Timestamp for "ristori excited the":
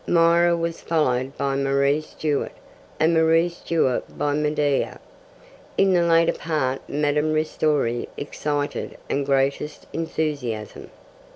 7.35-9.23